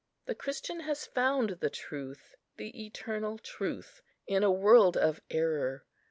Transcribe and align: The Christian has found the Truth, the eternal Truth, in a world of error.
The 0.25 0.33
Christian 0.33 0.79
has 0.79 1.05
found 1.05 1.59
the 1.59 1.69
Truth, 1.69 2.33
the 2.57 2.85
eternal 2.87 3.37
Truth, 3.37 4.01
in 4.25 4.41
a 4.41 4.49
world 4.49 4.97
of 4.97 5.21
error. 5.29 5.85